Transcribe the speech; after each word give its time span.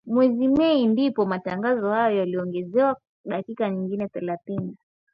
Mwezi 0.05 0.47
Mei 0.47 0.87
ndipo 0.87 1.25
matangazo 1.25 1.91
hayo 1.91 2.17
yaliongezewa 2.19 2.97
dakika 3.25 3.69
nyingine 3.69 4.07
thelathini 4.07 4.77